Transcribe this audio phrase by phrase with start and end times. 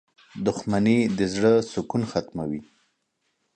[0.45, 2.61] •دښمني د زړۀ سکون ختموي.